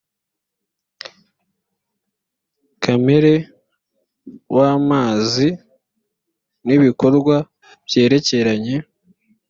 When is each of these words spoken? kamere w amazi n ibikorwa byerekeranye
kamere 2.83 3.33
w 4.55 4.57
amazi 4.73 5.47
n 6.65 6.67
ibikorwa 6.77 7.35
byerekeranye 7.87 8.75